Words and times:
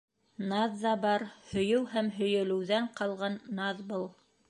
Наҙ 0.53 0.79
ҙа 0.83 0.93
бар. 1.03 1.27
һөйөү 1.51 1.83
һәм 1.93 2.11
һөйөлөүҙән 2.17 2.91
ҡалған 3.01 3.41
наҙ 3.63 3.89
был. 3.95 4.13